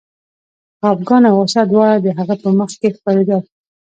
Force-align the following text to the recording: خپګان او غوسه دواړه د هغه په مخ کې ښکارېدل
خپګان 0.79 1.23
او 1.29 1.33
غوسه 1.37 1.61
دواړه 1.71 1.97
د 2.01 2.07
هغه 2.17 2.35
په 2.41 2.49
مخ 2.57 2.69
کې 2.79 2.89
ښکارېدل 2.95 3.41